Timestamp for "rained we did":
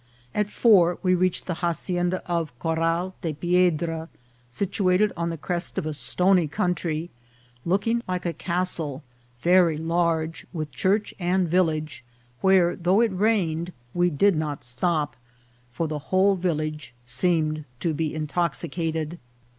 13.15-14.35